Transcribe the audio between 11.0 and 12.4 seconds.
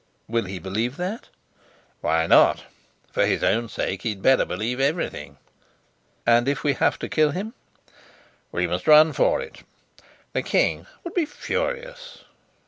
would be furious."